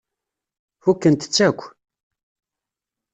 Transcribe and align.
Fukkent-tt 0.83 1.39
akk. 1.47 1.61